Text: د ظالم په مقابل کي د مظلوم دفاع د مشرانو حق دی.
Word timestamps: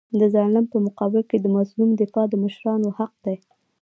د 0.19 0.21
ظالم 0.33 0.65
په 0.73 0.77
مقابل 0.87 1.21
کي 1.29 1.37
د 1.41 1.45
مظلوم 1.55 1.89
دفاع 2.01 2.25
د 2.29 2.33
مشرانو 2.43 2.87
حق 2.97 3.13
دی. 3.25 3.37